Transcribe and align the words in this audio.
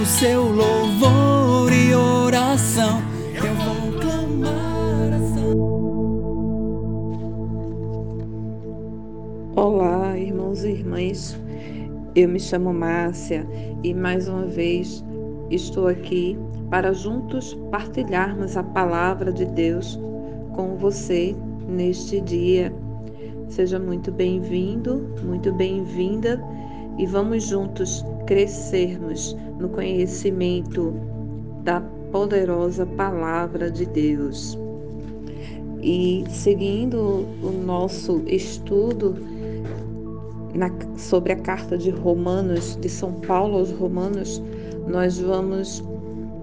O 0.00 0.06
seu 0.06 0.44
louvor 0.44 1.72
e 1.72 1.92
oração. 1.92 3.02
Eu 3.34 3.52
vou 3.56 4.00
clamar 4.00 5.10
Olá, 9.56 10.16
irmãos 10.16 10.62
e 10.62 10.68
irmãs. 10.68 11.36
Eu 12.14 12.28
me 12.28 12.38
chamo 12.38 12.72
Márcia 12.72 13.44
e 13.82 13.92
mais 13.92 14.28
uma 14.28 14.46
vez 14.46 15.04
estou 15.50 15.88
aqui 15.88 16.38
para 16.70 16.92
juntos 16.92 17.58
partilharmos 17.72 18.56
a 18.56 18.62
palavra 18.62 19.32
de 19.32 19.46
Deus 19.46 19.98
com 20.54 20.76
você 20.76 21.34
neste 21.66 22.20
dia. 22.20 22.72
Seja 23.48 23.80
muito 23.80 24.12
bem-vindo, 24.12 25.12
muito 25.24 25.52
bem-vinda 25.54 26.40
e 26.98 27.06
vamos 27.06 27.44
juntos 27.44 28.04
crescermos 28.26 29.36
no 29.58 29.68
conhecimento 29.68 30.92
da 31.62 31.80
poderosa 32.12 32.84
palavra 32.84 33.70
de 33.70 33.86
Deus. 33.86 34.58
E 35.80 36.24
seguindo 36.28 37.24
o 37.42 37.50
nosso 37.64 38.22
estudo 38.26 39.14
na, 40.54 40.70
sobre 40.96 41.32
a 41.32 41.36
carta 41.36 41.78
de 41.78 41.90
Romanos, 41.90 42.76
de 42.80 42.88
São 42.88 43.12
Paulo 43.12 43.58
aos 43.58 43.70
Romanos, 43.70 44.42
nós 44.88 45.20
vamos 45.20 45.84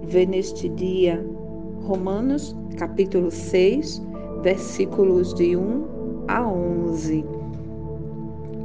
ver 0.03 0.27
neste 0.27 0.69
dia 0.69 1.23
Romanos, 1.81 2.55
capítulo 2.77 3.29
6, 3.29 4.01
versículos 4.41 5.33
de 5.33 5.55
1 5.55 5.85
a 6.27 6.47
11. 6.47 7.34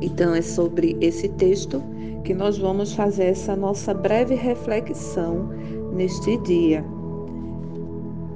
Então, 0.00 0.34
é 0.34 0.42
sobre 0.42 0.96
esse 1.00 1.28
texto 1.28 1.82
que 2.24 2.34
nós 2.34 2.58
vamos 2.58 2.94
fazer 2.94 3.24
essa 3.24 3.56
nossa 3.56 3.92
breve 3.92 4.34
reflexão 4.34 5.48
neste 5.92 6.36
dia. 6.38 6.84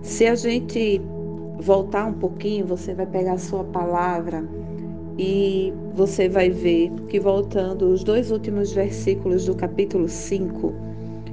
Se 0.02 0.26
a 0.26 0.34
gente 0.34 1.00
voltar 1.58 2.06
um 2.06 2.12
pouquinho, 2.14 2.66
você 2.66 2.94
vai 2.94 3.06
pegar 3.06 3.34
a 3.34 3.38
sua 3.38 3.64
palavra 3.64 4.46
e 5.18 5.72
você 5.94 6.28
vai 6.28 6.50
ver 6.50 6.90
que 7.08 7.20
voltando 7.20 7.86
os 7.86 8.02
dois 8.02 8.30
últimos 8.30 8.72
versículos 8.72 9.46
do 9.46 9.54
capítulo 9.54 10.08
5 10.08 10.72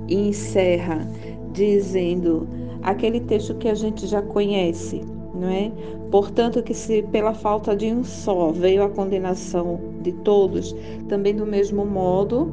encerra 0.07 1.07
dizendo 1.51 2.47
aquele 2.83 3.19
texto 3.21 3.55
que 3.55 3.67
a 3.67 3.73
gente 3.73 4.07
já 4.07 4.21
conhece, 4.21 5.01
não 5.33 5.49
é? 5.49 5.71
Portanto, 6.11 6.61
que 6.61 6.73
se 6.73 7.01
pela 7.03 7.33
falta 7.33 7.75
de 7.75 7.87
um 7.87 8.03
só 8.03 8.51
veio 8.51 8.83
a 8.83 8.89
condenação 8.89 9.79
de 10.01 10.11
todos, 10.11 10.75
também 11.07 11.35
do 11.35 11.45
mesmo 11.45 11.85
modo, 11.85 12.51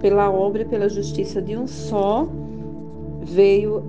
pela 0.00 0.30
obra 0.30 0.62
e 0.62 0.64
pela 0.64 0.88
justiça 0.88 1.42
de 1.42 1.56
um 1.56 1.66
só 1.66 2.26
veio 3.22 3.82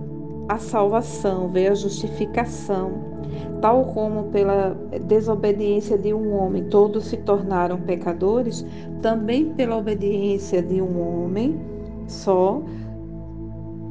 a 0.50 0.58
salvação, 0.58 1.50
veio 1.50 1.72
a 1.72 1.76
justificação 1.76 3.16
tal 3.62 3.86
como 3.86 4.26
pela 4.26 4.78
desobediência 5.08 5.98
de 5.98 6.14
um 6.14 6.34
homem 6.34 6.66
todos 6.66 7.06
se 7.06 7.18
tornaram 7.18 7.80
pecadores, 7.82 8.66
também 9.02 9.54
pela 9.54 9.78
obediência 9.78 10.62
de 10.62 10.82
um 10.82 11.00
homem 11.02 11.60
só 12.08 12.62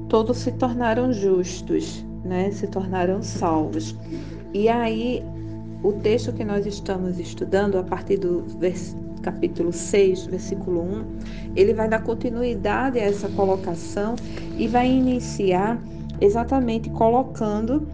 todos 0.09 0.39
se 0.39 0.53
tornaram 0.53 1.13
justos, 1.13 2.05
né? 2.25 2.51
Se 2.51 2.69
tornaram 2.69 3.23
salvos. 3.23 3.97
E 4.53 4.69
aí 4.69 5.25
o 5.83 5.93
texto 5.93 6.33
que 6.33 6.45
nós 6.45 6.67
estamos 6.67 7.19
estudando 7.19 7.77
a 7.77 7.83
partir 7.83 8.19
do 8.19 8.45
vers... 8.59 8.97
capítulo 9.25 9.73
6, 9.73 10.27
versículo 10.27 10.83
1, 10.83 11.05
ele 11.57 11.73
vai 11.73 11.89
dar 11.89 12.03
continuidade 12.03 12.99
a 12.99 13.03
essa 13.03 13.29
colocação 13.31 14.15
e 14.59 14.69
vai 14.69 14.89
iniciar 14.89 15.83
exatamente 16.21 16.91
colocando 16.91 17.89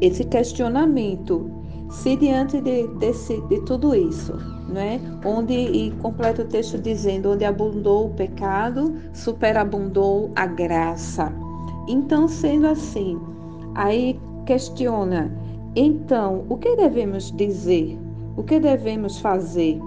esse 0.00 0.24
questionamento, 0.24 1.48
se 1.90 2.16
diante 2.16 2.60
de, 2.60 2.88
desse, 2.98 3.40
de 3.42 3.60
tudo 3.64 3.94
isso, 3.94 4.34
né, 4.68 5.00
onde 5.24 5.54
e 5.54 5.92
completa 6.02 6.42
o 6.42 6.46
texto 6.46 6.78
dizendo, 6.78 7.30
onde 7.30 7.44
abundou 7.44 8.06
o 8.06 8.14
pecado, 8.14 8.94
superabundou 9.12 10.32
a 10.34 10.46
graça. 10.46 11.32
Então, 11.88 12.26
sendo 12.26 12.66
assim, 12.66 13.20
aí 13.74 14.18
questiona, 14.44 15.30
então, 15.74 16.44
o 16.50 16.58
que 16.58 16.76
devemos 16.76 17.32
dizer? 17.32 17.98
O 18.36 18.42
que 18.42 18.58
devemos 18.58 19.18
fazer? 19.18 19.80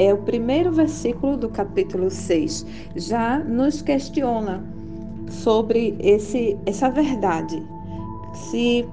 É 0.00 0.14
o 0.14 0.16
primeiro 0.16 0.72
versículo 0.72 1.36
do 1.36 1.50
capítulo 1.50 2.10
6. 2.10 2.64
Já 2.96 3.38
nos 3.38 3.82
questiona 3.82 4.64
sobre 5.28 5.94
esse, 6.00 6.56
essa 6.64 6.88
verdade. 6.88 7.62
Se 8.32 8.88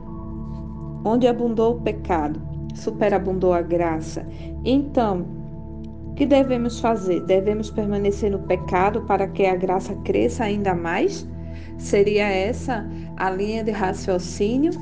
onde 1.06 1.25
abundou 1.25 1.78
o 1.78 1.81
pecado, 1.81 2.41
superabundou 2.75 3.53
a 3.53 3.62
graça. 3.62 4.28
Então, 4.66 5.25
o 6.07 6.13
que 6.16 6.25
devemos 6.25 6.81
fazer? 6.81 7.22
Devemos 7.22 7.72
permanecer 7.72 8.29
no 8.29 8.40
pecado 8.40 9.00
para 9.03 9.29
que 9.29 9.46
a 9.46 9.56
graça 9.56 9.96
cresça 10.03 10.44
ainda 10.44 10.75
mais? 10.75 11.25
Seria 11.78 12.28
essa 12.28 12.85
a 13.16 13.29
linha 13.29 13.63
de 13.63 13.72
raciocínio? 13.72 14.73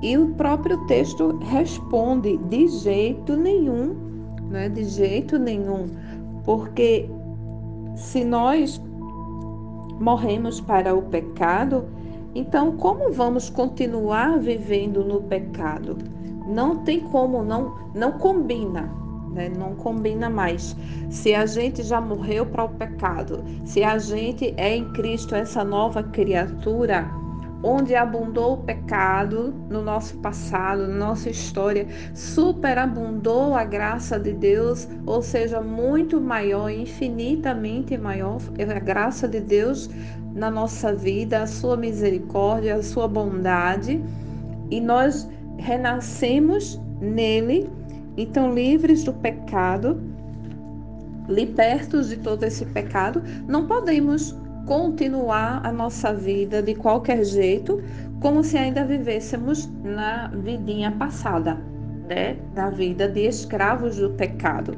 E 0.00 0.16
o 0.16 0.30
próprio 0.30 0.78
texto 0.86 1.38
responde 1.50 2.38
de 2.48 2.68
jeito 2.68 3.36
nenhum, 3.36 4.03
não 4.54 4.60
é 4.60 4.68
de 4.68 4.84
jeito 4.84 5.36
nenhum, 5.36 5.88
porque 6.44 7.10
se 7.96 8.24
nós 8.24 8.80
morremos 10.00 10.60
para 10.60 10.94
o 10.94 11.02
pecado, 11.02 11.84
então, 12.36 12.76
como 12.76 13.12
vamos 13.12 13.50
continuar 13.50 14.38
vivendo 14.38 15.04
no 15.04 15.22
pecado? 15.22 15.96
Não 16.46 16.84
tem 16.84 17.00
como, 17.00 17.42
não, 17.42 17.74
não 17.94 18.12
combina, 18.12 18.88
né? 19.32 19.48
não 19.48 19.74
combina 19.74 20.30
mais. 20.30 20.76
Se 21.10 21.34
a 21.34 21.46
gente 21.46 21.82
já 21.82 22.00
morreu 22.00 22.46
para 22.46 22.64
o 22.64 22.68
pecado, 22.68 23.42
se 23.64 23.82
a 23.82 23.98
gente 23.98 24.54
é 24.56 24.76
em 24.76 24.92
Cristo 24.92 25.34
essa 25.34 25.64
nova 25.64 26.02
criatura, 26.02 27.10
onde 27.64 27.94
abundou 27.94 28.52
o 28.52 28.58
pecado 28.58 29.54
no 29.70 29.80
nosso 29.80 30.18
passado, 30.18 30.86
na 30.86 31.06
nossa 31.06 31.30
história, 31.30 31.86
superabundou 32.12 33.54
a 33.54 33.64
graça 33.64 34.20
de 34.20 34.34
Deus, 34.34 34.86
ou 35.06 35.22
seja, 35.22 35.62
muito 35.62 36.20
maior, 36.20 36.68
infinitamente 36.68 37.96
maior, 37.96 38.38
a 38.58 38.78
graça 38.78 39.26
de 39.26 39.40
Deus 39.40 39.88
na 40.34 40.50
nossa 40.50 40.94
vida, 40.94 41.42
a 41.42 41.46
sua 41.46 41.74
misericórdia, 41.74 42.74
a 42.74 42.82
sua 42.82 43.08
bondade, 43.08 44.04
e 44.70 44.78
nós 44.78 45.26
renascemos 45.56 46.78
nele, 47.00 47.70
então 48.14 48.52
livres 48.52 49.04
do 49.04 49.12
pecado, 49.14 50.02
libertos 51.26 52.10
de 52.10 52.18
todo 52.18 52.44
esse 52.44 52.66
pecado, 52.66 53.22
não 53.48 53.66
podemos 53.66 54.36
continuar 54.66 55.60
a 55.64 55.72
nossa 55.72 56.12
vida 56.12 56.62
de 56.62 56.74
qualquer 56.74 57.24
jeito, 57.24 57.82
como 58.20 58.42
se 58.42 58.56
ainda 58.56 58.84
vivêssemos 58.84 59.70
na 59.82 60.28
vidinha 60.28 60.92
passada, 60.92 61.58
né? 62.08 62.36
Na 62.54 62.70
vida 62.70 63.08
de 63.08 63.26
escravos 63.26 63.96
do 63.96 64.10
pecado. 64.10 64.76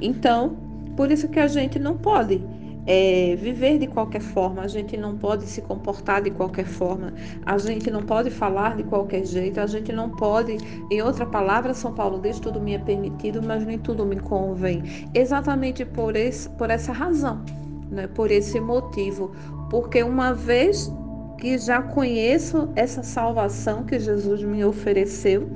Então, 0.00 0.56
por 0.96 1.10
isso 1.10 1.28
que 1.28 1.38
a 1.38 1.46
gente 1.46 1.78
não 1.78 1.96
pode 1.96 2.42
é, 2.88 3.36
viver 3.36 3.78
de 3.78 3.86
qualquer 3.86 4.22
forma, 4.22 4.62
a 4.62 4.66
gente 4.66 4.96
não 4.96 5.16
pode 5.16 5.44
se 5.44 5.60
comportar 5.60 6.22
de 6.22 6.30
qualquer 6.30 6.64
forma, 6.64 7.12
a 7.44 7.58
gente 7.58 7.90
não 7.90 8.02
pode 8.02 8.30
falar 8.30 8.76
de 8.76 8.82
qualquer 8.82 9.26
jeito, 9.26 9.60
a 9.60 9.66
gente 9.66 9.92
não 9.92 10.08
pode, 10.08 10.56
em 10.90 11.02
outra 11.02 11.26
palavra, 11.26 11.74
São 11.74 11.92
Paulo 11.92 12.18
diz: 12.18 12.40
tudo 12.40 12.58
me 12.58 12.72
é 12.72 12.78
permitido, 12.78 13.42
mas 13.42 13.66
nem 13.66 13.78
tudo 13.78 14.06
me 14.06 14.18
convém. 14.18 14.82
Exatamente 15.14 15.84
por, 15.84 16.16
esse, 16.16 16.48
por 16.50 16.70
essa 16.70 16.90
razão, 16.90 17.44
né? 17.90 18.06
por 18.06 18.30
esse 18.30 18.60
motivo, 18.60 19.30
porque 19.70 20.02
uma 20.02 20.32
vez 20.32 20.92
que 21.38 21.56
já 21.56 21.80
conheço 21.80 22.68
essa 22.74 23.02
salvação 23.02 23.84
que 23.84 23.98
Jesus 23.98 24.42
me 24.42 24.64
ofereceu, 24.64 25.48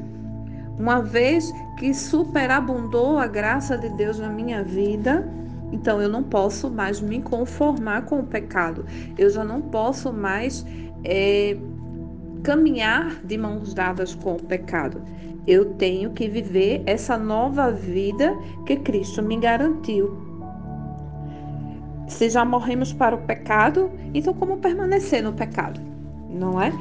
uma 0.79 1.01
vez 1.01 1.53
que 1.79 1.93
superabundou 1.93 3.19
a 3.19 3.27
graça 3.27 3.77
de 3.77 3.89
Deus 3.91 4.19
na 4.19 4.29
minha 4.29 4.63
vida, 4.63 5.29
então 5.73 6.01
eu 6.01 6.09
não 6.09 6.23
posso 6.23 6.71
mais 6.71 7.01
me 7.01 7.21
conformar 7.21 8.03
com 8.03 8.21
o 8.21 8.27
pecado. 8.27 8.85
Eu 9.19 9.31
já 9.31 9.45
não 9.45 9.61
posso 9.61 10.13
mais 10.13 10.65
é, 11.03 11.57
caminhar 12.43 13.25
de 13.25 13.39
mãos 13.39 13.75
dadas 13.75 14.15
com 14.15 14.35
o 14.35 14.43
pecado. 14.43 15.03
Eu 15.47 15.75
tenho 15.75 16.13
que 16.13 16.29
viver 16.29 16.83
essa 16.87 17.17
nova 17.19 17.73
vida 17.73 18.37
que 18.67 18.77
Cristo 18.77 19.23
me 19.23 19.37
garantiu. 19.39 20.22
Se 22.09 22.29
já 22.29 22.45
morremos 22.45 22.93
para 22.93 23.15
o 23.15 23.19
pecado, 23.23 23.91
então 24.13 24.35
como 24.35 24.59
permanecer 24.59 25.23
no 25.23 25.33
pecado? 25.33 25.81
Não 26.29 26.61
é? 26.61 26.73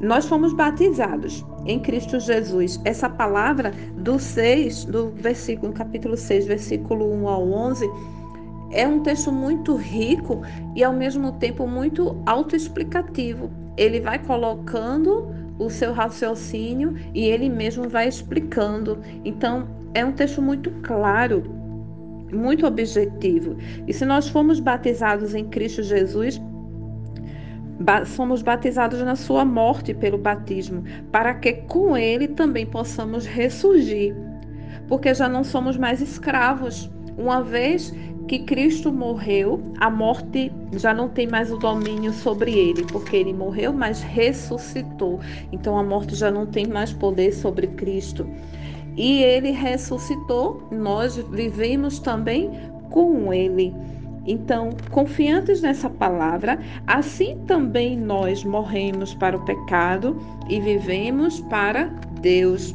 Nós 0.00 0.26
fomos 0.26 0.52
batizados 0.52 1.44
em 1.64 1.80
Cristo 1.80 2.20
Jesus. 2.20 2.80
Essa 2.84 3.08
palavra 3.08 3.72
do 3.96 4.18
6, 4.18 4.84
do 4.84 5.10
versículo, 5.10 5.72
capítulo 5.72 6.16
6, 6.16 6.46
versículo 6.46 7.10
1 7.12 7.28
ao 7.28 7.50
11, 7.50 7.90
é 8.72 8.86
um 8.86 9.00
texto 9.00 9.32
muito 9.32 9.74
rico 9.74 10.42
e 10.74 10.84
ao 10.84 10.92
mesmo 10.92 11.32
tempo 11.32 11.66
muito 11.66 12.20
autoexplicativo. 12.26 13.50
Ele 13.76 14.00
vai 14.00 14.18
colocando 14.18 15.34
o 15.58 15.70
seu 15.70 15.92
raciocínio 15.92 16.94
e 17.14 17.24
ele 17.24 17.48
mesmo 17.48 17.88
vai 17.88 18.08
explicando. 18.08 18.98
Então, 19.24 19.66
é 19.94 20.04
um 20.04 20.12
texto 20.12 20.42
muito 20.42 20.70
claro, 20.82 21.42
muito 22.32 22.66
objetivo. 22.66 23.56
E 23.86 23.92
se 23.92 24.04
nós 24.04 24.28
formos 24.28 24.60
batizados 24.60 25.34
em 25.34 25.44
Cristo 25.46 25.82
Jesus, 25.82 26.40
somos 28.06 28.42
batizados 28.42 29.00
na 29.02 29.16
sua 29.16 29.44
morte 29.44 29.92
pelo 29.94 30.18
batismo, 30.18 30.82
para 31.12 31.34
que 31.34 31.52
com 31.52 31.96
ele 31.96 32.28
também 32.28 32.66
possamos 32.66 33.26
ressurgir, 33.26 34.14
porque 34.88 35.12
já 35.14 35.28
não 35.28 35.44
somos 35.44 35.76
mais 35.76 36.00
escravos. 36.00 36.90
Uma 37.18 37.42
vez 37.42 37.94
que 38.28 38.40
Cristo 38.40 38.92
morreu, 38.92 39.62
a 39.78 39.88
morte 39.88 40.52
já 40.72 40.92
não 40.92 41.08
tem 41.08 41.28
mais 41.28 41.52
o 41.52 41.58
domínio 41.58 42.12
sobre 42.12 42.52
ele, 42.52 42.84
porque 42.84 43.16
ele 43.16 43.32
morreu, 43.32 43.72
mas 43.72 44.02
ressuscitou. 44.02 45.20
Então 45.52 45.78
a 45.78 45.82
morte 45.82 46.14
já 46.16 46.30
não 46.30 46.46
tem 46.46 46.66
mais 46.66 46.92
poder 46.92 47.32
sobre 47.32 47.68
Cristo. 47.68 48.26
E 48.96 49.22
ele 49.22 49.50
ressuscitou, 49.50 50.62
nós 50.70 51.16
vivemos 51.16 51.98
também 51.98 52.50
com 52.90 53.32
ele. 53.32 53.74
Então, 54.26 54.70
confiantes 54.90 55.62
nessa 55.62 55.88
palavra, 55.88 56.58
assim 56.86 57.38
também 57.46 57.96
nós 57.96 58.42
morremos 58.42 59.14
para 59.14 59.36
o 59.36 59.44
pecado 59.44 60.16
e 60.48 60.58
vivemos 60.60 61.40
para 61.42 61.84
Deus. 62.20 62.74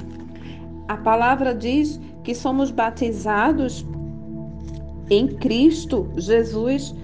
A 0.87 0.95
palavra 0.95 1.53
diz 1.53 1.99
que 2.23 2.33
somos 2.33 2.71
batizados 2.71 3.85
em 5.09 5.27
Cristo 5.27 6.09
Jesus, 6.15 6.95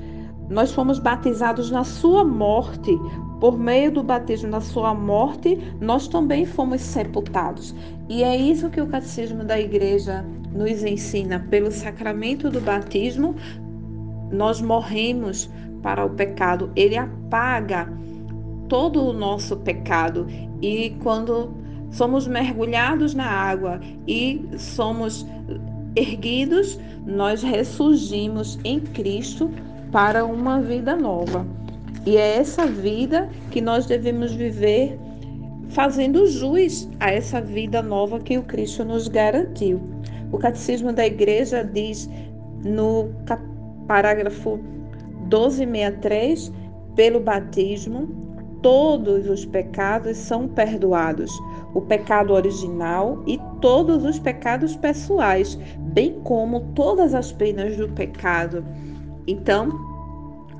nós 0.50 0.72
fomos 0.72 0.98
batizados 0.98 1.69
na 1.69 1.84
sua 1.84 2.24
morte. 2.24 2.98
Por 3.39 3.57
meio 3.57 3.92
do 3.92 4.01
batismo 4.01 4.50
na 4.50 4.62
sua 4.62 4.94
morte, 4.94 5.57
nós 5.80 6.07
também 6.07 6.45
fomos 6.45 6.81
sepultados. 6.81 7.75
E 8.10 8.24
é 8.24 8.36
isso 8.36 8.69
que 8.69 8.81
o 8.81 8.88
catecismo 8.88 9.44
da 9.44 9.60
igreja 9.60 10.25
nos 10.51 10.84
ensina. 10.84 11.45
Pelo 11.50 11.72
sacramento 11.72 12.50
do 12.50 12.60
batismo, 12.60 13.36
nós 14.31 14.60
morremos 14.62 15.50
para 15.84 16.06
o 16.06 16.10
pecado. 16.10 16.72
Ele 16.75 16.98
apaga 16.98 17.92
todo 18.68 19.04
o 19.04 19.13
nosso 19.13 19.57
pecado. 19.57 20.28
E 20.62 20.92
quando 21.04 21.54
somos 21.92 22.28
mergulhados 22.28 23.13
na 23.13 23.25
água 23.25 23.80
e 24.07 24.44
somos 24.57 25.25
erguidos, 25.95 26.80
nós 27.06 27.42
ressurgimos 27.44 28.60
em 28.63 28.80
Cristo 28.80 29.50
para 29.92 30.25
uma 30.25 30.60
vida 30.62 30.95
nova. 30.95 31.56
E 32.05 32.17
é 32.17 32.38
essa 32.38 32.65
vida 32.65 33.29
que 33.51 33.61
nós 33.61 33.85
devemos 33.85 34.33
viver 34.33 34.97
fazendo 35.69 36.25
jus 36.25 36.89
a 36.99 37.11
essa 37.11 37.41
vida 37.41 37.81
nova 37.81 38.19
que 38.19 38.38
o 38.38 38.44
Cristo 38.44 38.85
nos 38.85 39.07
garantiu. 39.07 39.81
O 40.31 40.38
Catecismo 40.38 40.94
da 40.94 41.05
Igreja 41.05 41.63
diz 41.63 42.09
no 42.63 43.09
parágrafo 43.88 44.59
1263, 45.29 46.51
pelo 46.95 47.19
batismo, 47.19 48.07
todos 48.61 49.29
os 49.29 49.45
pecados 49.45 50.17
são 50.17 50.47
perdoados 50.47 51.31
o 51.73 51.81
pecado 51.81 52.33
original 52.33 53.21
e 53.27 53.39
todos 53.61 54.03
os 54.03 54.17
pecados 54.17 54.75
pessoais, 54.75 55.59
bem 55.94 56.19
como 56.23 56.61
todas 56.73 57.13
as 57.13 57.31
penas 57.31 57.77
do 57.77 57.88
pecado. 57.89 58.65
Então, 59.27 59.69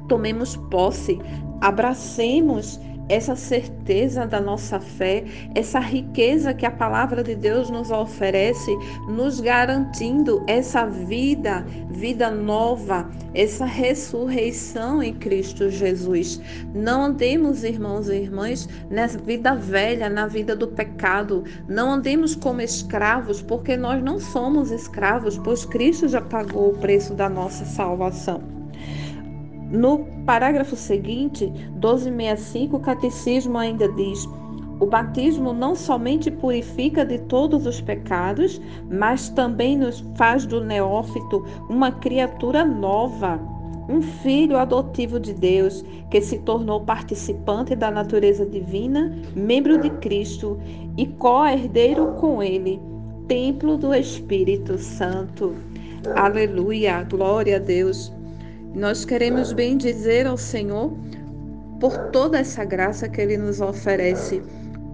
tomemos 0.08 0.56
posse, 0.56 1.20
abracemos 1.62 2.80
essa 3.10 3.36
certeza 3.36 4.26
da 4.26 4.40
nossa 4.40 4.80
fé, 4.80 5.24
essa 5.56 5.80
riqueza 5.80 6.54
que 6.54 6.66
a 6.66 6.72
palavra 6.72 7.24
de 7.24 7.36
Deus 7.36 7.70
nos 7.70 7.90
oferece, 7.90 8.76
nos 9.08 9.40
garantindo 9.40 10.44
essa 10.48 10.86
vida, 10.86 11.66
vida 11.90 12.30
nova, 12.30 13.10
essa 13.34 13.66
ressurreição 13.66 15.02
em 15.02 15.14
Cristo 15.14 15.70
Jesus. 15.70 16.42
Não 16.74 17.04
andemos, 17.04 17.64
irmãos 17.64 18.10
e 18.10 18.16
irmãs, 18.16 18.68
nessa 18.90 19.18
vida 19.18 19.56
velha, 19.56 20.10
na 20.10 20.28
vida 20.28 20.56
do 20.56 20.68
pecado. 20.68 21.44
Não 21.68 21.92
andemos 21.92 22.36
como 22.36 22.62
escravos, 22.62 23.42
porque 23.42 23.78
nós 23.78 24.04
não 24.04 24.20
somos 24.20 24.72
escravos, 24.72 25.38
pois 25.38 25.66
Cristo 25.66 26.08
já 26.08 26.22
pagou 26.22 26.72
o 26.72 26.78
preço 26.78 27.14
da 27.14 27.30
nossa 27.30 27.64
salvação. 27.66 28.57
No 29.72 30.06
parágrafo 30.26 30.76
seguinte, 30.76 31.48
1265, 31.48 32.78
o 32.78 32.80
catecismo 32.80 33.58
ainda 33.58 33.88
diz: 33.94 34.28
o 34.80 34.86
batismo 34.86 35.54
não 35.54 35.74
somente 35.76 36.30
purifica 36.30 37.04
de 37.04 37.18
todos 37.18 37.66
os 37.66 37.82
pecados, 37.82 38.62
mas 38.90 39.28
também 39.30 39.76
nos 39.76 40.06
faz 40.16 40.46
do 40.46 40.64
neófito 40.64 41.44
uma 41.68 41.92
criatura 41.92 42.64
nova, 42.64 43.40
um 43.90 44.02
filho 44.02 44.58
adotivo 44.58 45.20
de 45.20 45.34
Deus, 45.34 45.84
que 46.12 46.22
se 46.22 46.38
tornou 46.40 46.82
participante 46.82 47.76
da 47.76 47.90
natureza 47.90 48.46
divina, 48.46 49.18
membro 49.36 49.80
de 49.80 49.90
Cristo 49.90 50.60
e 50.96 51.08
co-herdeiro 51.08 52.14
com 52.20 52.44
ele, 52.44 52.80
templo 53.28 53.78
do 53.78 53.94
Espírito 53.96 54.78
Santo. 54.78 55.56
Aleluia, 56.16 57.04
glória 57.04 57.56
a 57.56 57.60
Deus. 57.60 58.17
Nós 58.74 59.06
queremos 59.06 59.54
bem 59.54 59.78
dizer 59.78 60.28
ao 60.28 60.38
Senhor 60.38 60.94
por 61.80 61.98
toda 62.12 62.40
essa 62.40 62.64
graça 62.64 63.08
que 63.08 63.22
Ele 63.22 63.38
nos 63.38 63.62
oferece, 63.62 64.42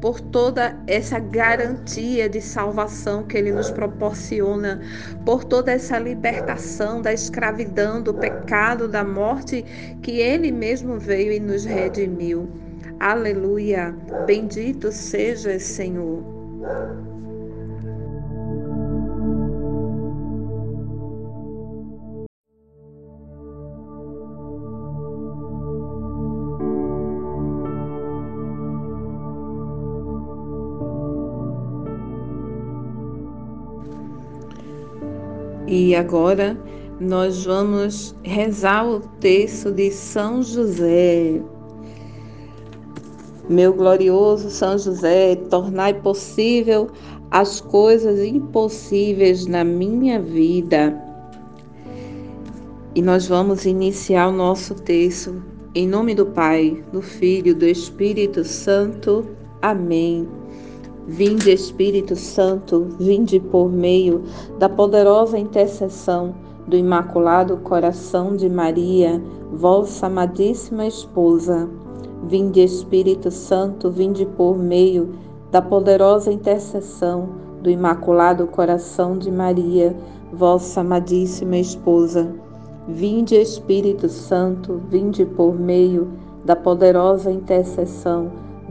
por 0.02 0.20
toda 0.20 0.78
essa 0.86 1.18
garantia 1.18 2.28
de 2.28 2.42
salvação 2.42 3.24
que 3.24 3.38
Ele 3.38 3.52
nos 3.52 3.72
proporciona, 3.72 4.82
por 5.26 5.44
toda 5.44 5.72
essa 5.72 5.98
libertação 5.98 7.02
da 7.02 7.14
escravidão, 7.14 8.02
do 8.02 8.14
pecado, 8.14 8.88
da 8.88 9.04
morte 9.04 9.64
que 10.02 10.20
Ele 10.20 10.52
mesmo 10.52 11.00
veio 11.00 11.32
e 11.32 11.40
nos 11.40 11.64
redimiu. 11.66 12.50
Aleluia! 13.00 13.96
Bendito 14.26 14.92
seja 14.92 15.58
Senhor. 15.60 17.13
E 35.76 35.96
agora 35.96 36.56
nós 37.00 37.46
vamos 37.46 38.16
rezar 38.22 38.88
o 38.88 39.00
texto 39.20 39.72
de 39.72 39.90
São 39.90 40.44
José. 40.44 41.42
Meu 43.50 43.74
glorioso 43.74 44.52
São 44.52 44.78
José, 44.78 45.36
tornai 45.50 45.96
possível 45.96 46.92
as 47.32 47.60
coisas 47.60 48.20
impossíveis 48.20 49.48
na 49.48 49.64
minha 49.64 50.22
vida. 50.22 50.96
E 52.94 53.02
nós 53.02 53.28
vamos 53.28 53.66
iniciar 53.66 54.28
o 54.28 54.32
nosso 54.32 54.76
texto 54.76 55.42
em 55.74 55.88
nome 55.88 56.14
do 56.14 56.28
Pai, 56.28 56.84
do 56.92 57.02
Filho 57.02 57.56
do 57.56 57.66
Espírito 57.66 58.44
Santo. 58.44 59.26
Amém. 59.60 60.43
Vinde, 61.06 61.52
Espírito 61.52 62.16
Santo, 62.16 62.88
vinde 62.98 63.38
por 63.38 63.70
meio 63.70 64.24
da 64.58 64.70
poderosa 64.70 65.38
intercessão 65.38 66.34
do 66.66 66.78
Imaculado 66.78 67.58
Coração 67.58 68.38
de 68.38 68.48
Maria, 68.50 69.22
vossa 69.52 70.08
amadíssima 70.08 70.88
esposa. 70.88 71.70
Vinde, 72.26 72.64
Espírito 72.64 73.30
Santo, 73.32 73.92
vinde 73.92 74.26
por 74.26 74.58
meio 74.58 75.14
da 75.52 75.62
poderosa 75.62 76.32
intercessão 76.32 77.28
do 77.62 77.70
Imaculado 77.70 78.48
Coração 78.48 79.18
de 79.18 79.30
Maria, 79.30 79.94
vossa 80.32 80.80
amadíssima 80.80 81.58
esposa. 81.58 82.34
Vinde, 82.88 83.36
Espírito 83.36 84.08
Santo, 84.08 84.82
vinde 84.90 85.26
por 85.26 85.54
meio 85.54 86.08
da 86.46 86.56
poderosa 86.56 87.30
intercessão 87.30 88.32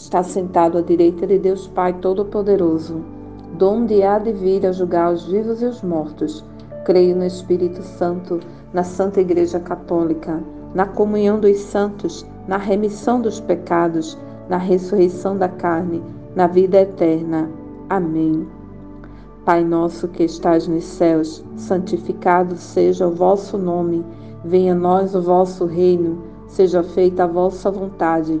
está 0.00 0.22
sentado 0.22 0.78
à 0.78 0.80
direita 0.80 1.26
de 1.26 1.38
Deus 1.38 1.68
Pai 1.68 1.92
Todo-Poderoso, 1.92 3.04
donde 3.58 4.02
há 4.02 4.18
de 4.18 4.32
vir 4.32 4.66
a 4.66 4.72
julgar 4.72 5.12
os 5.12 5.26
vivos 5.26 5.60
e 5.60 5.66
os 5.66 5.82
mortos. 5.82 6.42
Creio 6.86 7.14
no 7.14 7.24
Espírito 7.24 7.82
Santo, 7.82 8.40
na 8.72 8.82
Santa 8.82 9.20
Igreja 9.20 9.60
Católica, 9.60 10.42
na 10.74 10.86
comunhão 10.86 11.38
dos 11.38 11.58
santos, 11.58 12.26
na 12.48 12.56
remissão 12.56 13.20
dos 13.20 13.40
pecados, 13.40 14.16
na 14.48 14.56
ressurreição 14.56 15.36
da 15.36 15.48
carne, 15.48 16.02
na 16.34 16.46
vida 16.46 16.80
eterna. 16.80 17.50
Amém. 17.88 18.48
Pai 19.44 19.62
nosso 19.62 20.08
que 20.08 20.24
estás 20.24 20.66
nos 20.66 20.84
céus, 20.84 21.44
santificado 21.56 22.56
seja 22.56 23.06
o 23.06 23.14
vosso 23.14 23.58
nome. 23.58 24.04
Venha 24.44 24.72
a 24.72 24.76
nós 24.76 25.14
o 25.14 25.20
vosso 25.20 25.66
reino, 25.66 26.22
seja 26.46 26.82
feita 26.82 27.24
a 27.24 27.26
vossa 27.26 27.70
vontade, 27.70 28.40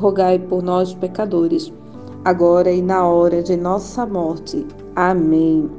rogai 0.00 0.38
por 0.38 0.62
nós, 0.62 0.94
pecadores, 0.94 1.70
agora 2.24 2.72
e 2.72 2.80
na 2.80 3.06
hora 3.06 3.42
de 3.42 3.54
nossa 3.54 4.06
morte. 4.06 4.66
Amém. 4.96 5.70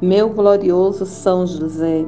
Meu 0.00 0.30
glorioso 0.30 1.04
São 1.04 1.46
José, 1.46 2.06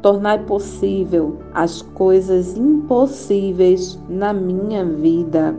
tornai 0.00 0.38
possível 0.44 1.36
as 1.52 1.82
coisas 1.82 2.56
impossíveis 2.56 3.98
na 4.08 4.32
minha 4.32 4.84
vida. 4.84 5.58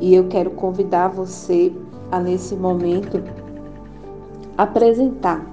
E 0.00 0.14
eu 0.14 0.26
quero 0.26 0.50
convidar 0.50 1.08
você 1.08 1.72
a 2.10 2.18
nesse 2.18 2.56
momento 2.56 3.22
apresentar 4.58 5.46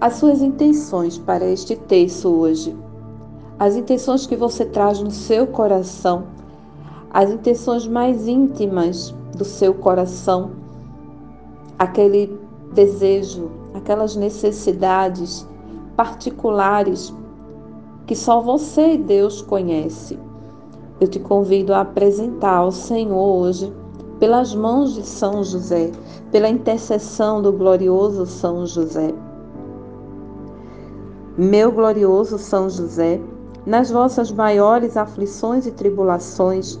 as 0.00 0.14
suas 0.14 0.42
intenções 0.42 1.18
para 1.18 1.44
este 1.46 1.74
texto 1.74 2.28
hoje. 2.28 2.76
As 3.58 3.76
intenções 3.76 4.26
que 4.26 4.36
você 4.36 4.64
traz 4.64 5.00
no 5.00 5.10
seu 5.10 5.46
coração, 5.46 6.37
as 7.10 7.30
intenções 7.30 7.86
mais 7.86 8.28
íntimas 8.28 9.14
do 9.36 9.44
seu 9.44 9.72
coração, 9.72 10.50
aquele 11.78 12.38
desejo, 12.72 13.50
aquelas 13.74 14.14
necessidades 14.14 15.46
particulares 15.96 17.12
que 18.06 18.14
só 18.14 18.40
você 18.40 18.94
e 18.94 18.98
Deus 18.98 19.42
conhece. 19.42 20.18
Eu 21.00 21.06
te 21.06 21.20
convido 21.20 21.72
a 21.72 21.80
apresentar 21.80 22.56
ao 22.56 22.72
Senhor 22.72 23.16
hoje 23.16 23.72
pelas 24.18 24.54
mãos 24.54 24.94
de 24.94 25.06
São 25.06 25.44
José, 25.44 25.92
pela 26.32 26.48
intercessão 26.48 27.40
do 27.40 27.52
glorioso 27.52 28.26
São 28.26 28.66
José. 28.66 29.14
Meu 31.36 31.70
glorioso 31.70 32.36
São 32.36 32.68
José, 32.68 33.20
nas 33.64 33.90
vossas 33.90 34.32
maiores 34.32 34.96
aflições 34.96 35.66
e 35.66 35.70
tribulações, 35.70 36.80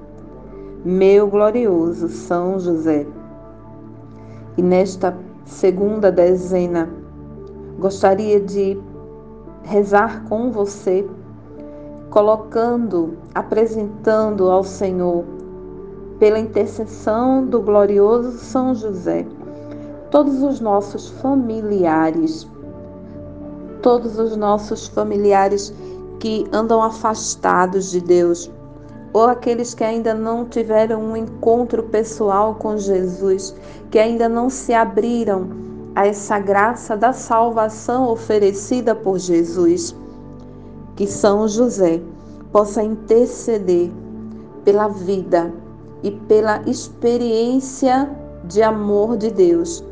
Meu 0.83 1.27
glorioso 1.27 2.09
São 2.09 2.59
José. 2.59 3.05
E 4.57 4.63
nesta 4.63 5.15
segunda 5.45 6.11
dezena, 6.11 6.89
gostaria 7.77 8.41
de 8.41 8.81
rezar 9.61 10.23
com 10.27 10.49
você, 10.49 11.07
colocando, 12.09 13.15
apresentando 13.35 14.49
ao 14.49 14.63
Senhor 14.63 15.23
pela 16.17 16.39
intercessão 16.39 17.45
do 17.45 17.61
glorioso 17.61 18.31
São 18.39 18.73
José, 18.73 19.27
todos 20.09 20.41
os 20.41 20.59
nossos 20.59 21.09
familiares, 21.09 22.49
todos 23.83 24.17
os 24.17 24.35
nossos 24.35 24.87
familiares 24.87 25.71
que 26.19 26.43
andam 26.51 26.81
afastados 26.81 27.91
de 27.91 28.01
Deus, 28.01 28.49
ou 29.13 29.23
aqueles 29.23 29.73
que 29.73 29.83
ainda 29.83 30.13
não 30.13 30.45
tiveram 30.45 31.01
um 31.01 31.17
encontro 31.17 31.83
pessoal 31.83 32.55
com 32.55 32.77
Jesus, 32.77 33.55
que 33.89 33.99
ainda 33.99 34.29
não 34.29 34.49
se 34.49 34.73
abriram 34.73 35.49
a 35.95 36.07
essa 36.07 36.39
graça 36.39 36.95
da 36.95 37.11
salvação 37.11 38.07
oferecida 38.09 38.95
por 38.95 39.19
Jesus. 39.19 39.95
Que 40.95 41.05
São 41.07 41.47
José 41.47 42.01
possa 42.51 42.81
interceder 42.81 43.91
pela 44.63 44.87
vida 44.87 45.51
e 46.03 46.11
pela 46.11 46.61
experiência 46.65 48.09
de 48.45 48.61
amor 48.61 49.17
de 49.17 49.29
Deus 49.29 49.83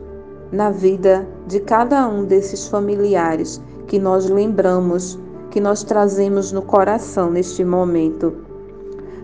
na 0.52 0.72
vida 0.72 1.28
de 1.46 1.60
cada 1.60 2.08
um 2.08 2.26
desses 2.26 2.68
familiares 2.68 3.62
que 3.88 4.00
nós 4.00 4.30
lembramos, 4.30 5.20
que 5.52 5.60
nós 5.60 5.84
trazemos 5.84 6.52
no 6.52 6.62
coração 6.62 7.30
neste 7.30 7.64
momento. 7.64 8.49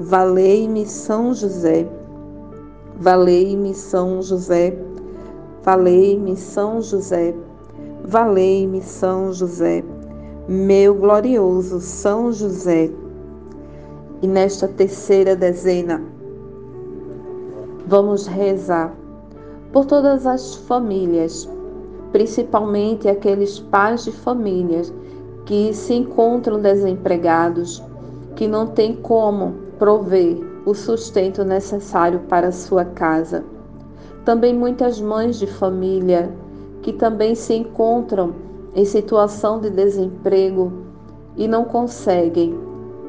Valei-me, 0.00 0.86
São 0.86 1.34
José. 1.34 1.84
Valei-me, 3.00 3.74
São 3.74 4.22
José. 4.22 4.78
Valei-me, 5.64 6.36
São 6.36 6.80
José. 6.80 7.34
Valei-me, 8.04 8.80
São 8.80 9.32
José. 9.32 9.82
Meu 10.48 10.94
glorioso 10.94 11.80
São 11.80 12.30
José. 12.30 12.92
E 14.22 14.28
nesta 14.28 14.68
terceira 14.68 15.34
dezena, 15.34 16.00
vamos 17.84 18.28
rezar 18.28 18.94
por 19.72 19.84
todas 19.84 20.28
as 20.28 20.54
famílias, 20.54 21.50
principalmente 22.12 23.08
aqueles 23.08 23.58
pais 23.58 24.04
de 24.04 24.12
famílias 24.12 24.94
que 25.44 25.74
se 25.74 25.92
encontram 25.94 26.60
desempregados, 26.60 27.82
que 28.36 28.46
não 28.46 28.68
têm 28.68 28.94
como 28.94 29.67
prover 29.78 30.36
o 30.66 30.74
sustento 30.74 31.44
necessário 31.44 32.20
para 32.28 32.52
sua 32.52 32.84
casa. 32.84 33.44
Também 34.24 34.54
muitas 34.54 35.00
mães 35.00 35.38
de 35.38 35.46
família 35.46 36.30
que 36.82 36.92
também 36.92 37.34
se 37.34 37.54
encontram 37.54 38.34
em 38.74 38.84
situação 38.84 39.60
de 39.60 39.70
desemprego 39.70 40.72
e 41.36 41.48
não 41.48 41.64
conseguem 41.64 42.58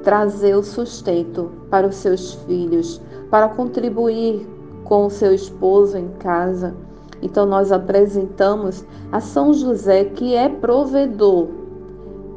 trazer 0.03 0.55
o 0.55 0.63
sustento 0.63 1.51
para 1.69 1.88
os 1.88 1.95
seus 1.95 2.35
filhos, 2.45 3.01
para 3.29 3.49
contribuir 3.49 4.47
com 4.85 5.05
o 5.05 5.09
seu 5.09 5.33
esposo 5.33 5.97
em 5.97 6.07
casa. 6.19 6.75
Então 7.21 7.45
nós 7.45 7.71
apresentamos 7.71 8.85
a 9.11 9.19
São 9.19 9.53
José, 9.53 10.05
que 10.05 10.35
é 10.35 10.47
provedor, 10.47 11.47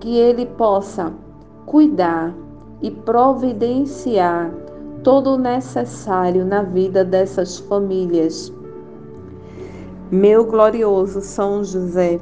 que 0.00 0.16
ele 0.16 0.46
possa 0.46 1.12
cuidar 1.64 2.34
e 2.82 2.90
providenciar 2.90 4.52
todo 5.02 5.34
o 5.34 5.38
necessário 5.38 6.44
na 6.44 6.62
vida 6.62 7.04
dessas 7.04 7.58
famílias. 7.58 8.52
Meu 10.10 10.44
glorioso 10.44 11.20
São 11.20 11.64
José, 11.64 12.20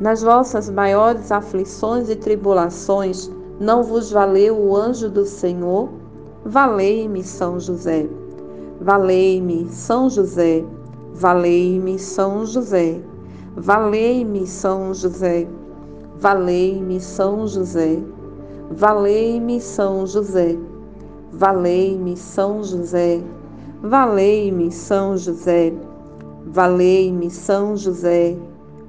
nas 0.00 0.22
vossas 0.22 0.68
maiores 0.68 1.30
aflições 1.30 2.10
e 2.10 2.16
tribulações, 2.16 3.30
não 3.60 3.82
vos 3.82 4.10
valeu 4.10 4.58
o 4.58 4.76
anjo 4.76 5.08
do 5.08 5.24
Senhor? 5.24 5.88
Valei-me, 6.44 7.22
São 7.22 7.58
José. 7.58 8.08
Valei-me, 8.80 9.68
São 9.70 10.10
José. 10.10 10.64
Valei-me, 11.14 11.98
São 11.98 12.44
José. 12.44 13.00
Valei-me, 13.56 14.46
São 14.46 14.92
José. 14.92 15.46
Valei-me, 16.18 17.00
São 17.00 17.46
José. 17.46 18.02
Valei-me, 18.70 19.60
São 19.60 20.06
José. 20.06 20.56
Valei-me, 21.30 22.16
São 22.16 22.62
José. 22.62 23.22
Valei-me, 23.82 24.72
São 24.72 25.16
José. 25.18 25.74
Valei-me, 26.46 27.30
São 27.30 27.76
José. 27.76 28.36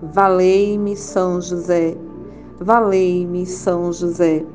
Valei-me, 0.01 0.95
São 0.95 1.41
José. 1.41 1.97
Valei-me, 2.59 3.45
São 3.45 3.91
José. 3.91 4.45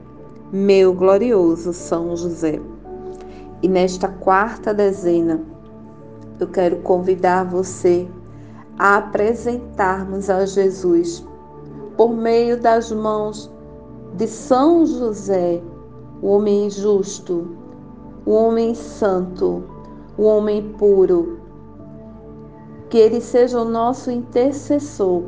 Meu 0.51 0.95
glorioso 0.95 1.73
São 1.75 2.17
José. 2.17 2.59
E 3.63 3.69
nesta 3.69 4.09
quarta 4.09 4.73
dezena, 4.73 5.41
eu 6.41 6.47
quero 6.47 6.77
convidar 6.77 7.45
você 7.45 8.09
a 8.79 8.97
apresentarmos 8.97 10.31
a 10.31 10.47
Jesus 10.47 11.23
por 11.95 12.17
meio 12.17 12.59
das 12.59 12.91
mãos 12.91 13.53
de 14.15 14.27
São 14.27 14.85
José, 14.85 15.63
o 16.21 16.29
homem 16.29 16.69
justo, 16.69 17.57
o 18.27 18.33
homem 18.33 18.75
santo, 18.75 19.63
o 20.19 20.25
homem 20.25 20.73
puro. 20.73 21.39
Que 22.89 22.99
ele 22.99 23.21
seja 23.21 23.61
o 23.61 23.65
nosso 23.65 24.11
intercessor 24.11 25.23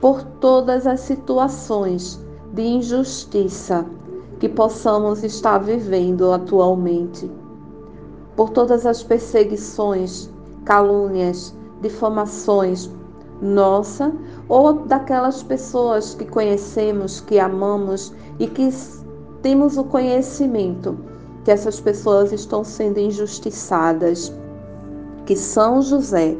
por 0.00 0.22
todas 0.40 0.86
as 0.86 1.00
situações 1.00 2.20
de 2.52 2.62
injustiça 2.62 3.86
que 4.38 4.48
possamos 4.48 5.24
estar 5.24 5.58
vivendo 5.58 6.32
atualmente, 6.32 7.30
por 8.34 8.50
todas 8.50 8.84
as 8.84 9.02
perseguições, 9.02 10.30
calúnias, 10.64 11.54
difamações, 11.80 12.90
nossa 13.40 14.12
ou 14.48 14.72
daquelas 14.84 15.42
pessoas 15.42 16.14
que 16.14 16.24
conhecemos, 16.24 17.20
que 17.20 17.38
amamos 17.38 18.12
e 18.38 18.46
que 18.46 18.68
temos 19.42 19.76
o 19.76 19.84
conhecimento 19.84 20.96
que 21.44 21.50
essas 21.50 21.78
pessoas 21.78 22.32
estão 22.32 22.64
sendo 22.64 22.98
injustiçadas. 22.98 24.32
Que 25.24 25.36
São 25.36 25.80
José, 25.80 26.36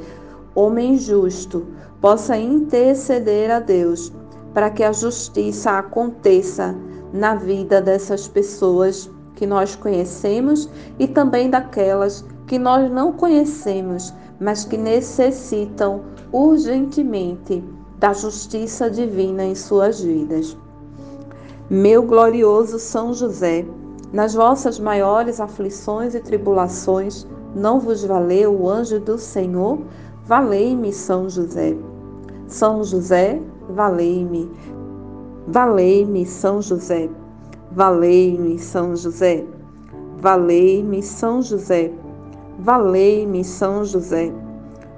homem 0.54 0.98
justo, 0.98 1.66
possa 2.00 2.36
interceder 2.36 3.50
a 3.50 3.60
Deus 3.60 4.12
para 4.52 4.70
que 4.70 4.82
a 4.82 4.90
justiça 4.90 5.78
aconteça 5.78 6.74
na 7.12 7.34
vida 7.34 7.80
dessas 7.80 8.26
pessoas 8.26 9.08
que 9.36 9.46
nós 9.46 9.76
conhecemos 9.76 10.68
e 10.98 11.06
também 11.06 11.50
daquelas 11.50 12.24
que 12.46 12.58
nós 12.58 12.90
não 12.90 13.12
conhecemos, 13.12 14.12
mas 14.40 14.64
que 14.64 14.76
necessitam 14.76 16.00
urgentemente 16.32 17.62
da 17.98 18.12
justiça 18.12 18.90
divina 18.90 19.44
em 19.44 19.54
suas 19.54 20.00
vidas. 20.00 20.56
Meu 21.68 22.02
glorioso 22.02 22.78
São 22.78 23.12
José, 23.12 23.64
nas 24.12 24.34
vossas 24.34 24.78
maiores 24.78 25.40
aflições 25.40 26.14
e 26.14 26.20
tribulações, 26.20 27.26
não 27.54 27.80
vos 27.80 28.04
valeu 28.04 28.54
o 28.54 28.68
anjo 28.68 29.00
do 29.00 29.18
Senhor? 29.18 29.78
Valei-me, 30.24 30.92
São 30.92 31.28
José. 31.28 31.76
São 32.46 32.84
José, 32.84 33.40
valei-me. 33.68 34.50
Valei-me, 35.48 36.26
São 36.26 36.60
José. 36.60 37.08
Valei-me, 37.72 38.58
São 38.58 38.94
José. 38.94 39.44
Valei-me, 40.20 41.02
São 41.02 41.42
José. 41.42 41.92
Valei-me, 42.58 43.44
São 43.44 43.84
José. 43.84 44.32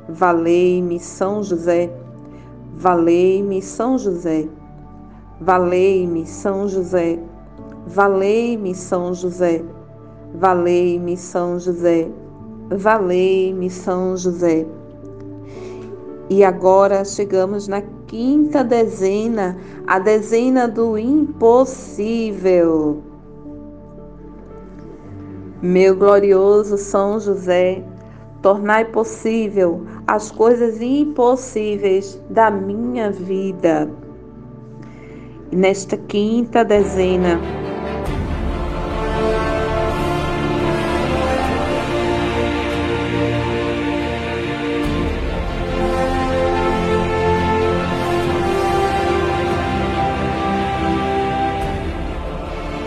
Valei-me, 0.08 0.98
São 0.98 1.42
José. 1.42 1.90
Valei-me, 2.76 3.60
São 3.60 3.98
José. 3.98 4.48
Valei-me, 5.38 6.26
São 6.26 6.66
José. 6.66 7.18
Valei-me, 7.86 8.74
São 8.74 9.12
José. 9.12 9.62
Valei-me, 10.34 11.16
São 11.16 11.58
José. 11.58 12.08
Valei-me, 12.70 13.68
São 13.68 14.16
José. 14.16 14.66
E 16.30 16.42
agora 16.42 17.04
chegamos 17.04 17.68
na 17.68 17.82
quinta 18.06 18.64
dezena, 18.64 19.58
a 19.86 19.98
dezena 19.98 20.66
do 20.66 20.96
impossível. 20.96 23.02
Meu 25.60 25.96
glorioso 25.96 26.78
São 26.78 27.20
José, 27.20 27.84
tornai 28.42 28.86
possível 28.86 29.82
as 30.08 30.30
coisas 30.30 30.80
impossíveis 30.80 32.18
da 32.30 32.50
minha 32.50 33.10
vida. 33.10 33.90
Nesta 35.52 35.98
quinta 35.98 36.64
dezena, 36.64 37.38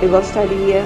eu 0.01 0.09
gostaria 0.09 0.83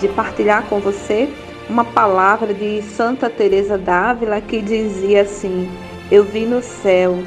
de 0.00 0.06
partilhar 0.10 0.64
com 0.68 0.78
você 0.78 1.28
uma 1.68 1.84
palavra 1.84 2.54
de 2.54 2.80
Santa 2.82 3.28
Teresa 3.28 3.76
d'Ávila 3.76 4.40
que 4.40 4.62
dizia 4.62 5.22
assim: 5.22 5.68
Eu 6.10 6.24
vi 6.24 6.46
no 6.46 6.62
céu 6.62 7.18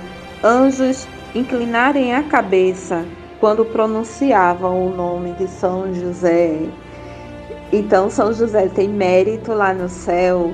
anjos 0.44 1.08
inclinarem 1.36 2.16
a 2.16 2.24
cabeça 2.24 3.06
quando 3.40 3.64
pronunciavam 3.64 4.88
o 4.88 4.96
nome 4.96 5.34
de 5.34 5.48
São 5.48 5.94
José. 5.94 6.58
Então 7.72 8.10
São 8.10 8.34
José 8.34 8.68
tem 8.68 8.90
mérito 8.90 9.54
lá 9.54 9.74
no 9.74 9.88
céu. 9.88 10.54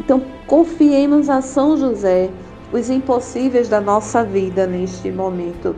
Então 0.00 0.20
confiemos 0.46 1.30
a 1.30 1.40
São 1.40 1.76
José 1.76 2.30
os 2.72 2.90
impossíveis 2.90 3.68
da 3.68 3.80
nossa 3.80 4.24
vida 4.24 4.66
neste 4.66 5.10
momento. 5.10 5.74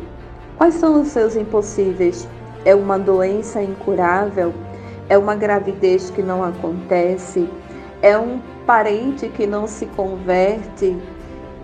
Quais 0.57 0.75
são 0.75 1.01
os 1.01 1.09
seus 1.09 1.37
impossíveis? 1.37 2.27
É 2.65 2.75
uma 2.75 2.99
doença 2.99 3.63
incurável? 3.63 4.53
É 5.11 5.19
uma 5.19 5.35
gravidez 5.35 6.09
que 6.09 6.23
não 6.23 6.43
acontece? 6.43 7.47
É 8.01 8.17
um 8.17 8.41
parente 8.67 9.29
que 9.29 9.47
não 9.47 9.67
se 9.67 9.85
converte? 9.85 10.97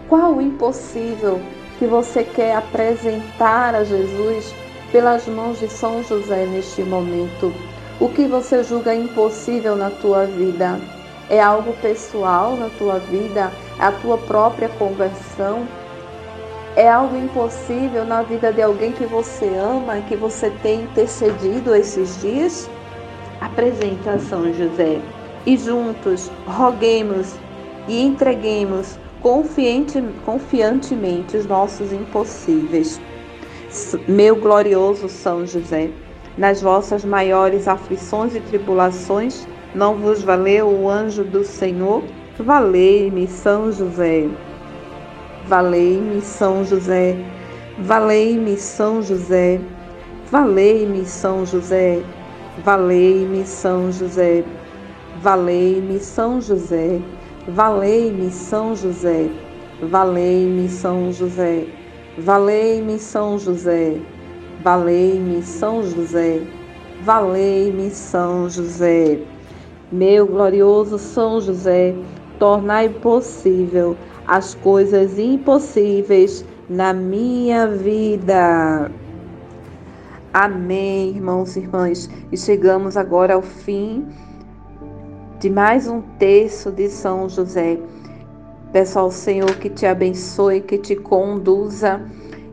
Qual 0.07 0.35
o 0.35 0.43
impossível 0.43 1.41
que 1.79 1.87
você 1.87 2.25
quer 2.25 2.57
apresentar 2.57 3.75
a 3.75 3.85
Jesus 3.85 4.55
pelas 4.91 5.27
mãos 5.27 5.59
de 5.59 5.69
São 5.69 6.03
José 6.03 6.47
neste 6.47 6.83
momento. 6.83 7.53
O 8.01 8.09
que 8.09 8.27
você 8.27 8.63
julga 8.63 8.95
impossível 8.95 9.77
na 9.77 9.91
tua 9.91 10.27
vida? 10.27 10.79
É 11.29 11.41
algo 11.41 11.73
pessoal 11.83 12.57
na 12.57 12.69
tua 12.79 12.99
vida? 12.99 13.51
A 13.79 13.91
tua 13.93 14.19
própria 14.19 14.69
conversão? 14.69 15.67
É 16.77 16.89
algo 16.89 17.17
impossível 17.17 18.05
na 18.05 18.23
vida 18.23 18.53
de 18.53 18.63
alguém 18.63 18.93
que 18.93 19.07
você 19.07 19.47
ama 19.57 19.99
e 19.99 20.03
que 20.03 20.17
você 20.17 20.51
tem 20.63 20.83
intercedido 20.83 21.75
esses 21.75 22.21
dias? 22.21 22.71
Apresenta 23.41 24.13
a 24.13 24.19
São 24.19 24.53
José 24.53 25.01
e 25.45 25.57
juntos 25.57 26.31
roguemos 26.47 27.35
e 27.87 28.03
entreguemos 28.03 28.99
confiante, 29.21 30.03
confiantemente 30.25 31.37
os 31.37 31.47
nossos 31.47 31.93
impossíveis. 31.93 33.01
Meu 34.09 34.37
glorioso 34.37 35.09
São 35.09 35.47
José, 35.47 35.91
nas 36.39 36.63
vossas 36.63 37.05
maiores 37.05 37.69
aflições 37.69 38.35
e 38.35 38.41
tribulações, 38.41 39.47
não 39.75 39.97
vos 39.97 40.23
valeu 40.23 40.69
o 40.69 40.89
anjo 40.89 41.25
do 41.25 41.45
Senhor? 41.45 42.03
Valei-me, 42.39 43.27
São 43.27 43.73
José. 43.73 44.29
Valei-me, 45.47 46.21
São 46.21 46.65
José. 46.65 47.17
Valei-me, 47.79 48.57
São 48.57 49.03
José. 49.03 49.61
Valei-me, 50.31 51.05
São 51.05 51.45
José. 51.45 52.03
Valei-me, 52.65 53.45
São 53.45 53.93
José. 53.93 54.43
Valei-me, 55.21 55.99
São 56.01 56.41
José. 56.41 57.01
Valei-me, 57.49 58.31
São 58.31 58.75
José. 58.75 59.31
Valei-me, 59.83 60.69
São 60.69 61.13
José. 61.13 61.67
Valei-me, 62.19 62.99
São 62.99 63.39
José. 63.39 64.01
Valei-me, 64.65 65.43
São 65.43 65.83
José. 65.83 66.41
Valei-me, 67.03 67.91
São 67.91 68.49
José. 68.49 69.21
Meu 69.93 70.27
glorioso 70.27 70.99
São 70.99 71.41
José, 71.41 71.95
tornai 72.39 72.89
possível 72.89 73.97
as 74.27 74.55
coisas 74.55 75.19
impossíveis 75.19 76.45
na 76.69 76.93
minha 76.93 77.69
vida. 77.69 78.91
Amém, 80.39 81.13
irmãos 81.13 81.57
e 81.57 81.61
irmãs. 81.61 82.11
E 82.31 82.37
chegamos 82.37 82.95
agora 82.95 83.33
ao 83.33 83.41
fim 83.41 84.07
de 85.41 85.49
mais 85.49 85.89
um 85.89 86.03
texto 86.19 86.71
de 86.71 86.91
São 86.91 87.27
José. 87.27 87.79
Peço 88.71 88.99
ao 88.99 89.11
Senhor 89.11 89.57
que 89.57 89.71
te 89.71 89.87
abençoe, 89.87 90.61
que 90.61 90.77
te 90.77 90.95
conduza 90.95 92.03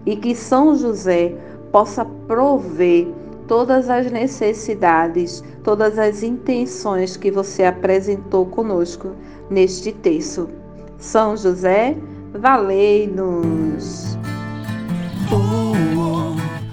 e 0.05 0.15
que 0.15 0.33
São 0.33 0.73
José 0.75 1.35
possa 1.73 2.05
prover 2.05 3.09
todas 3.49 3.89
as 3.89 4.09
necessidades, 4.09 5.43
todas 5.61 5.99
as 5.99 6.23
intenções 6.23 7.17
que 7.17 7.29
você 7.29 7.65
apresentou 7.65 8.45
conosco 8.45 9.09
neste 9.49 9.91
texto. 9.91 10.49
São 10.97 11.35
José, 11.35 11.97
valei-nos. 12.31 14.12